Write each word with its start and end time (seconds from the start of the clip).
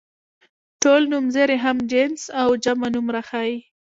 ټول 0.81 1.01
نومځري 1.11 1.57
هم 1.65 1.77
جنس 1.91 2.21
او 2.41 2.49
جمع 2.63 2.87
نوم 2.93 3.07
راښيي. 3.15 3.57